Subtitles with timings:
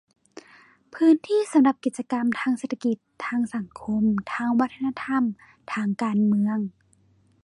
[0.93, 5.23] พื้นที่สำหรับกิจกรรมทางเศรษฐกิจ ทางสังคม ทางวัฒนธรรม
[5.73, 6.57] ทางการเมือง